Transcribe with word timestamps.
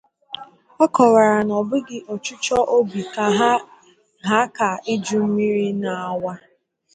Ọ 0.83 0.85
kọwara 0.95 1.37
na 1.47 1.53
ọ 1.61 1.63
bụghị 1.69 1.97
ọchịchọ 2.13 2.57
obi 2.77 3.01
ha 4.27 4.39
ka 4.55 4.69
iju 4.93 5.17
mmiri 5.27 5.67
na-awa 5.81 6.33